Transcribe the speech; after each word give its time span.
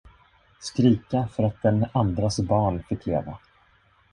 Skrika 0.59 1.27
för 1.27 1.43
att 1.43 1.61
den 1.61 1.85
andras 1.93 2.39
barn 2.39 2.83
fick 2.83 3.05
leva! 3.05 3.37